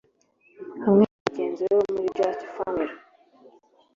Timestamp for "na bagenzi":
1.09-1.61